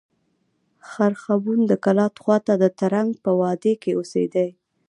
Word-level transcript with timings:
خرښبون 0.89 1.59
د 1.67 1.71
کلات 1.83 2.15
خوا 2.23 2.37
ته 2.47 2.53
د 2.61 2.65
ترنک 2.79 3.13
په 3.25 3.31
وادي 3.39 3.73
کښي 3.81 3.91
اوسېدئ. 3.95 4.49